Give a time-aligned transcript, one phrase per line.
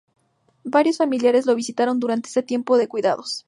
[0.63, 3.39] Varios familiares lo visitaron durante ese tiempo de cuidados.